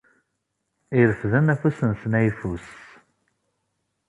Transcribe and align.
Ireffden 0.99 1.51
afus-nsen 1.53 2.13
ayeffus. 2.19 2.67